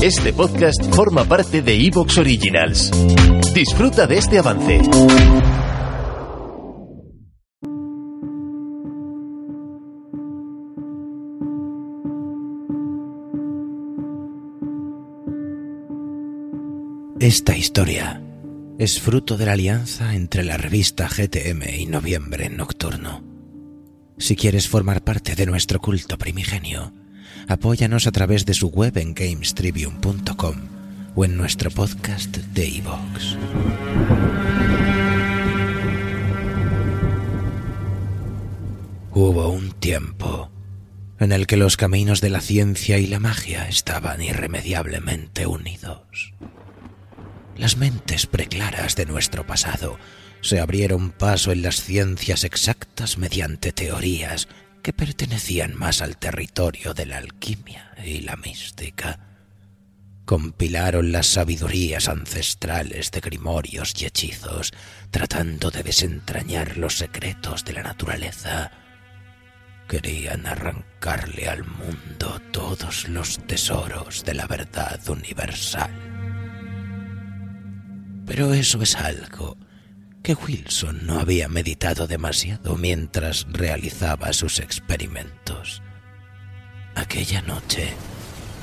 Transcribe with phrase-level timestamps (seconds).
[0.00, 2.92] Este podcast forma parte de Evox Originals.
[3.52, 4.80] Disfruta de este avance.
[17.18, 18.22] Esta historia
[18.78, 23.24] es fruto de la alianza entre la revista GTM y Noviembre Nocturno.
[24.16, 26.92] Si quieres formar parte de nuestro culto primigenio,
[27.46, 30.56] apóyanos a través de su web en gamestribune.com
[31.14, 33.36] o en nuestro podcast de iVoox.
[39.12, 40.50] Hubo un tiempo
[41.18, 46.32] en el que los caminos de la ciencia y la magia estaban irremediablemente unidos.
[47.56, 49.98] Las mentes preclaras de nuestro pasado
[50.40, 54.46] se abrieron paso en las ciencias exactas mediante teorías
[54.88, 59.20] que pertenecían más al territorio de la alquimia y la mística.
[60.24, 64.72] Compilaron las sabidurías ancestrales de grimorios y hechizos,
[65.10, 68.70] tratando de desentrañar los secretos de la naturaleza.
[69.86, 75.92] Querían arrancarle al mundo todos los tesoros de la verdad universal.
[78.24, 79.58] Pero eso es algo
[80.28, 85.82] que Wilson no había meditado demasiado mientras realizaba sus experimentos.
[86.94, 87.94] Aquella noche,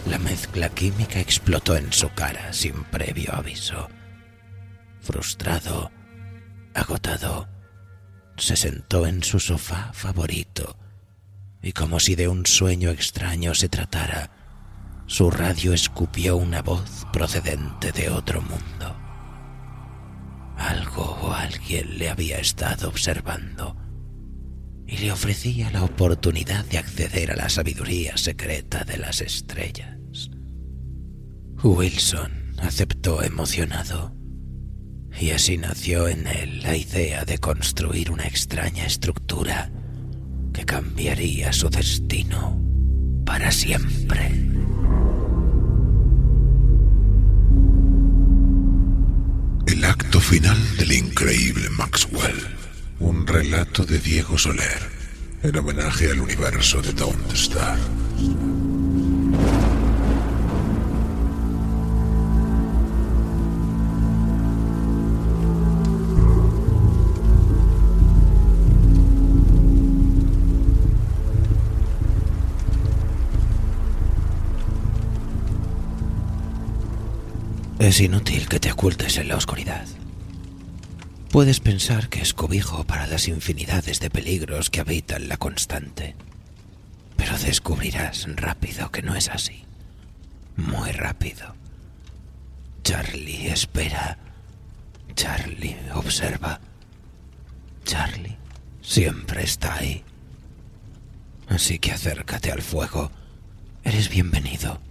[0.07, 3.89] la mezcla química explotó en su cara sin previo aviso.
[5.01, 5.91] Frustrado,
[6.75, 7.49] agotado,
[8.37, 10.77] se sentó en su sofá favorito
[11.63, 14.29] y como si de un sueño extraño se tratara,
[15.07, 19.04] su radio escupió una voz procedente de otro mundo.
[21.45, 23.77] Alguien le había estado observando
[24.87, 29.97] y le ofrecía la oportunidad de acceder a la sabiduría secreta de las estrellas.
[31.63, 34.15] Wilson aceptó emocionado
[35.19, 39.71] y así nació en él la idea de construir una extraña estructura
[40.51, 42.59] que cambiaría su destino
[43.23, 44.31] para siempre.
[49.87, 52.35] Acto final del increíble Maxwell.
[52.99, 54.81] Un relato de Diego Soler
[55.43, 57.77] en homenaje al universo de Don't Star.
[77.85, 79.85] Es inútil que te ocultes en la oscuridad.
[81.29, 86.15] Puedes pensar que es cobijo para las infinidades de peligros que habitan la constante,
[87.15, 89.65] pero descubrirás rápido que no es así.
[90.55, 91.53] Muy rápido.
[92.83, 94.17] Charlie espera.
[95.13, 96.59] Charlie observa.
[97.83, 98.35] Charlie
[98.81, 100.03] siempre está ahí.
[101.49, 103.11] Así que acércate al fuego.
[103.83, 104.81] Eres bienvenido.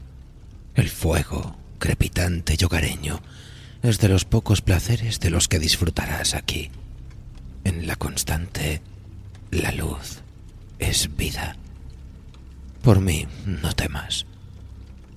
[0.76, 3.20] El fuego crepitante y hogareño,
[3.82, 6.70] es de los pocos placeres de los que disfrutarás aquí.
[7.62, 8.80] En la constante,
[9.50, 10.22] la luz
[10.78, 11.58] es vida.
[12.80, 14.24] Por mí, no temas.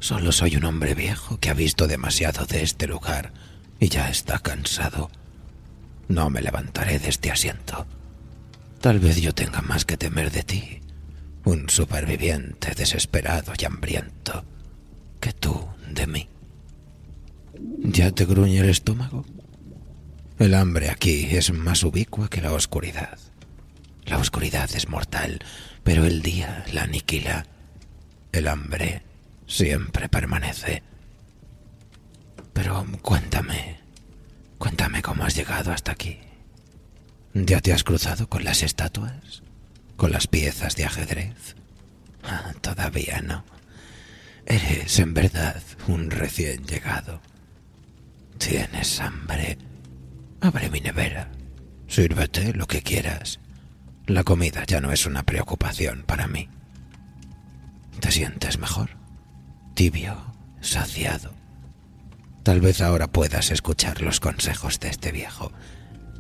[0.02, 3.32] Solo soy un hombre viejo que ha visto demasiado de este lugar
[3.80, 5.10] y ya está cansado.
[6.10, 7.86] No me levantaré de este asiento.
[8.82, 10.82] Tal vez yo tenga más que temer de ti,
[11.46, 14.44] un superviviente desesperado y hambriento,
[15.22, 16.28] que tú de mí.
[17.60, 19.26] ¿Ya te gruñe el estómago?
[20.40, 23.18] El hambre aquí es más ubicua que la oscuridad.
[24.06, 25.40] La oscuridad es mortal,
[25.84, 27.46] pero el día la aniquila.
[28.32, 29.04] El hambre
[29.48, 30.84] siempre permanece.
[32.54, 33.80] Pero cuéntame,
[34.58, 36.20] cuéntame cómo has llegado hasta aquí.
[37.34, 39.44] ¿Ya te has cruzado con las estatuas?
[39.96, 41.56] ¿Con las piezas de ajedrez?
[42.24, 43.44] Ah, todavía no.
[44.46, 47.22] Eres en verdad un recién llegado.
[48.38, 49.58] ¿Tienes hambre?
[50.42, 51.32] Abre mi nevera.
[51.88, 53.40] Sírvete lo que quieras.
[54.06, 56.50] La comida ya no es una preocupación para mí.
[58.00, 58.92] ¿Te sientes mejor?
[59.74, 61.34] Tibio, saciado.
[62.44, 65.52] Tal vez ahora puedas escuchar los consejos de este viejo.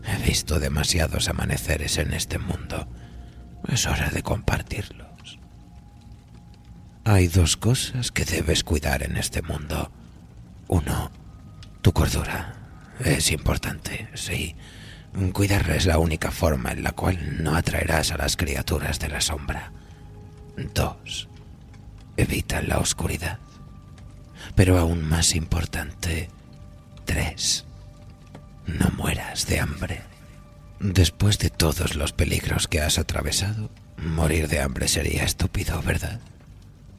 [0.03, 2.87] He visto demasiados amaneceres en este mundo.
[3.67, 5.39] Es hora de compartirlos.
[7.05, 9.91] Hay dos cosas que debes cuidar en este mundo.
[10.67, 11.11] Uno,
[11.87, 12.53] tu cordura
[12.99, 14.57] es importante, sí.
[15.31, 19.21] Cuidarla es la única forma en la cual no atraerás a las criaturas de la
[19.21, 19.71] sombra.
[20.73, 21.29] Dos,
[22.17, 23.39] evita la oscuridad.
[24.53, 26.29] Pero aún más importante,
[27.05, 27.63] tres.
[28.65, 30.01] No mueras de hambre.
[30.81, 36.19] Después de todos los peligros que has atravesado, morir de hambre sería estúpido, ¿verdad?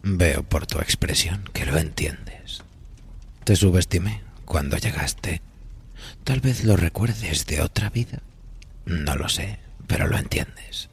[0.03, 2.65] Veo por tu expresión que lo entiendes.
[3.45, 5.43] Te subestimé cuando llegaste.
[6.25, 8.23] Tal vez lo recuerdes de otra vida.
[8.87, 10.89] No lo sé, pero lo entiendes.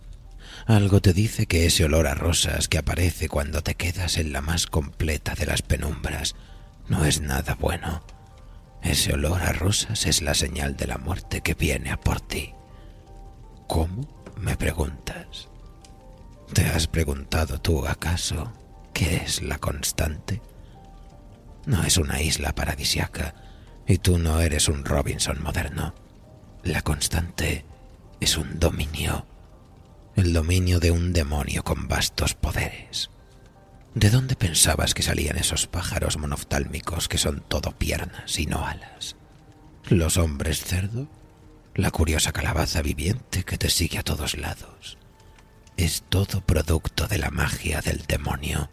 [0.68, 4.42] Algo te dice que ese olor a rosas que aparece cuando te quedas en la
[4.42, 6.36] más completa de las penumbras
[6.90, 8.04] no es nada bueno.
[8.84, 12.54] Ese olor a rosas es la señal de la muerte que viene a por ti.
[13.68, 14.14] ¿Cómo?
[14.38, 15.48] me preguntas.
[16.54, 18.52] ¿Te has preguntado tú acaso
[18.94, 20.42] qué es la constante?
[21.66, 23.34] No es una isla paradisiaca
[23.88, 25.94] y tú no eres un Robinson moderno.
[26.64, 27.66] La constante
[28.20, 29.26] es un dominio,
[30.16, 33.10] el dominio de un demonio con vastos poderes.
[33.94, 39.16] ¿De dónde pensabas que salían esos pájaros monoftálmicos que son todo piernas y no alas?
[39.88, 41.08] ¿Los hombres cerdo?
[41.76, 44.98] ¿La curiosa calabaza viviente que te sigue a todos lados?
[45.78, 48.70] Es todo producto de la magia del demonio.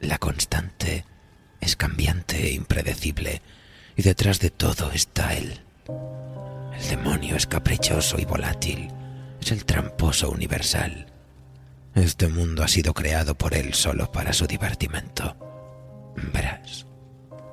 [0.00, 1.04] La constante
[1.60, 3.42] es cambiante e impredecible,
[3.96, 5.60] y detrás de todo está él.
[6.78, 8.88] El demonio es caprichoso y volátil,
[9.40, 11.12] es el tramposo universal
[11.94, 15.36] este mundo ha sido creado por él solo para su divertimento.
[16.32, 16.86] Verás,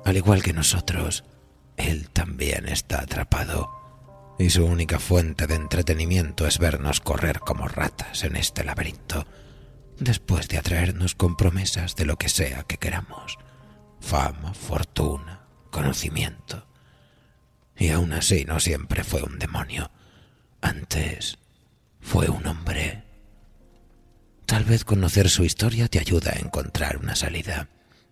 [0.04, 1.24] al igual que nosotros,
[1.76, 3.70] él también está atrapado,
[4.38, 9.26] y su única fuente de entretenimiento es vernos correr como ratas en este laberinto,
[9.98, 13.38] después de atraernos con promesas de lo que sea que queramos,
[14.00, 15.39] fama, fortuna,
[15.70, 16.66] conocimiento.
[17.76, 19.90] Y aún así no siempre fue un demonio,
[20.60, 21.38] antes
[22.00, 23.10] fue un hombre
[24.50, 27.68] Tal vez conocer su historia te ayuda a encontrar una salida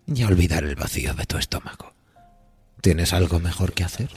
[0.07, 1.93] y a olvidar el vacío de tu estómago.
[2.79, 4.09] ¿Tienes algo mejor que hacer?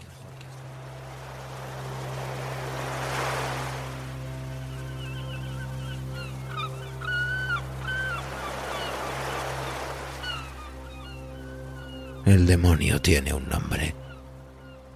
[12.32, 13.94] El demonio tiene un nombre.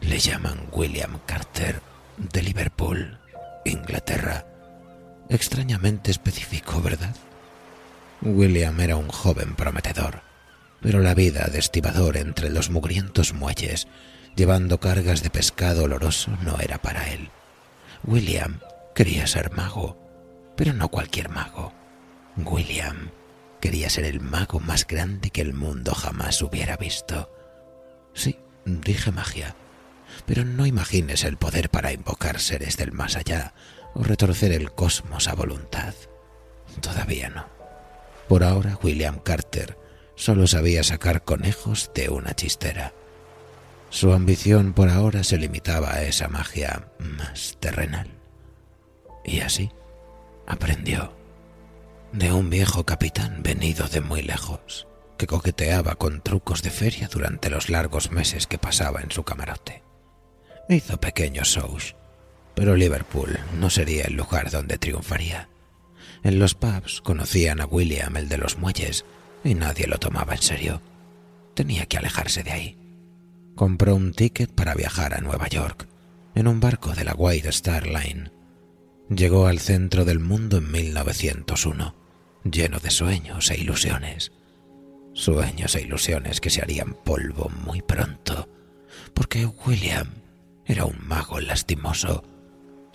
[0.00, 1.82] Le llaman William Carter
[2.16, 3.18] de Liverpool,
[3.66, 4.46] Inglaterra
[5.28, 7.14] extrañamente específico, ¿verdad?
[8.22, 10.22] William era un joven prometedor,
[10.80, 13.86] pero la vida de estibador entre los mugrientos muelles,
[14.34, 17.28] llevando cargas de pescado oloroso, no era para él.
[18.02, 18.60] William
[18.94, 19.98] quería ser mago,
[20.56, 21.74] pero no cualquier mago.
[22.38, 23.10] William
[23.66, 27.32] quería ser el mago más grande que el mundo jamás hubiera visto.
[28.14, 29.56] Sí, dije magia,
[30.24, 33.54] pero no imagines el poder para invocar seres del más allá
[33.92, 35.94] o retorcer el cosmos a voluntad.
[36.80, 37.48] Todavía no.
[38.28, 39.76] Por ahora, William Carter
[40.14, 42.92] solo sabía sacar conejos de una chistera.
[43.90, 48.12] Su ambición por ahora se limitaba a esa magia más terrenal.
[49.24, 49.72] Y así
[50.46, 51.15] aprendió
[52.12, 54.86] de un viejo capitán venido de muy lejos,
[55.18, 59.82] que coqueteaba con trucos de feria durante los largos meses que pasaba en su camarote.
[60.68, 61.96] Hizo pequeños shows
[62.56, 65.50] pero Liverpool no sería el lugar donde triunfaría.
[66.24, 69.04] En los pubs conocían a William, el de los muelles,
[69.44, 70.80] y nadie lo tomaba en serio.
[71.54, 72.78] Tenía que alejarse de ahí.
[73.54, 75.86] Compró un ticket para viajar a Nueva York,
[76.34, 78.32] en un barco de la White Star Line.
[79.08, 81.94] Llegó al centro del mundo en 1901,
[82.44, 84.32] lleno de sueños e ilusiones.
[85.12, 88.48] Sueños e ilusiones que se harían polvo muy pronto,
[89.14, 90.08] porque William
[90.66, 92.24] era un mago lastimoso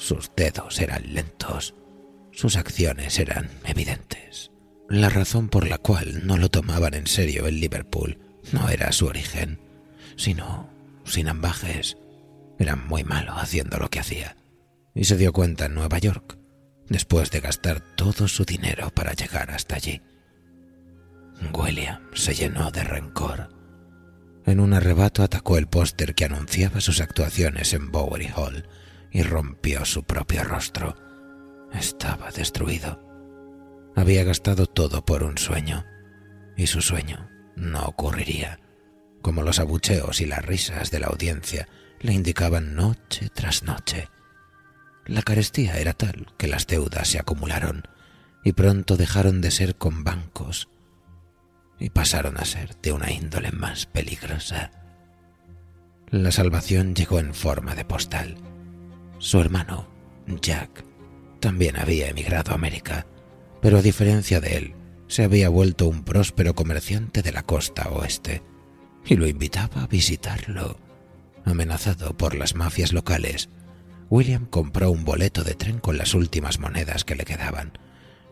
[0.02, 1.76] sus dedos eran lentos,
[2.32, 4.50] sus acciones eran evidentes.
[4.90, 8.18] La razón por la cual no lo tomaban en serio en Liverpool
[8.52, 9.60] no era su origen,
[10.16, 10.68] sino,
[11.06, 11.98] sin ambajes,
[12.58, 14.38] era muy malo haciendo lo que hacía.
[14.94, 16.38] Y se dio cuenta en Nueva York,
[16.88, 20.02] después de gastar todo su dinero para llegar hasta allí.
[21.54, 23.50] William se llenó de rencor.
[24.46, 28.68] En un arrebato atacó el póster que anunciaba sus actuaciones en Bowery Hall
[29.12, 30.96] y rompió su propio rostro.
[31.74, 33.00] Estaba destruido.
[33.96, 35.86] Había gastado todo por un sueño,
[36.56, 38.60] y su sueño no ocurriría,
[39.22, 41.68] como los abucheos y las risas de la audiencia
[42.00, 44.08] le indicaban noche tras noche.
[45.06, 47.88] La carestía era tal que las deudas se acumularon
[48.44, 50.70] y pronto dejaron de ser con bancos
[51.80, 54.72] y pasaron a ser de una índole más peligrosa.
[56.10, 58.36] La salvación llegó en forma de postal
[59.22, 59.88] su hermano,
[60.42, 60.84] Jack,
[61.40, 63.06] también había emigrado a América,
[63.62, 64.74] pero a diferencia de él,
[65.06, 68.42] se había vuelto un próspero comerciante de la costa oeste.
[69.06, 70.80] y lo invitaba a visitarlo.
[71.46, 73.50] Amenazado por las mafias locales,
[74.12, 77.72] William compró un boleto de tren con las últimas monedas que le quedaban,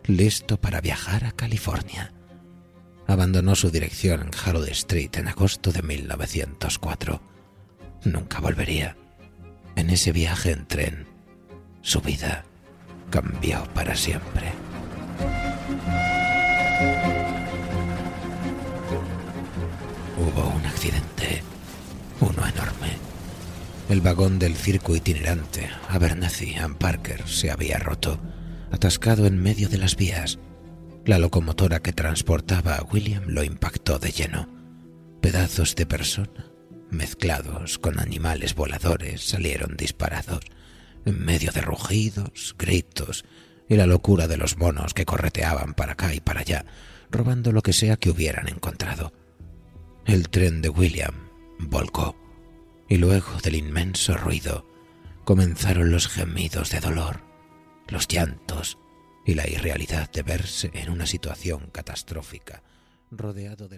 [0.03, 2.11] listo para viajar a California.
[3.07, 7.21] Abandonó su dirección en Harold Street en agosto de 1904.
[8.03, 8.97] Nunca volvería.
[9.77, 11.07] En ese viaje en tren,
[11.81, 12.43] su vida
[13.09, 14.51] cambió para siempre.
[20.17, 21.41] Hubo un accidente,
[22.19, 22.68] uno enorme.
[23.89, 28.19] El vagón del circo itinerante Abernathy and Parker se había roto,
[28.69, 30.37] atascado en medio de las vías.
[31.05, 34.47] La locomotora que transportaba a William lo impactó de lleno.
[35.21, 36.51] Pedazos de persona,
[36.91, 40.41] mezclados con animales voladores, salieron disparados,
[41.05, 43.25] en medio de rugidos, gritos
[43.67, 46.63] y la locura de los monos que correteaban para acá y para allá,
[47.09, 49.13] robando lo que sea que hubieran encontrado.
[50.05, 51.15] El tren de William
[51.57, 52.15] volcó,
[52.89, 54.65] y luego del inmenso ruido
[55.23, 57.21] comenzaron los gemidos de dolor,
[57.87, 58.79] los llantos
[59.25, 62.63] y la irrealidad de verse en una situación catastrófica,
[63.11, 63.77] rodeado de